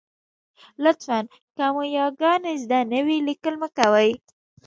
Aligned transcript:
لطفاً! 0.83 1.19
که 1.55 1.65
مو 1.73 1.83
یاګانې 1.99 2.53
زده 2.63 2.79
نه 2.91 2.99
وي، 3.05 3.17
لیکل 3.27 3.53
مه 3.61 3.69
کوئ. 3.77 4.11